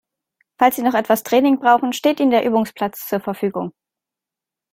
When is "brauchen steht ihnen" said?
1.59-2.31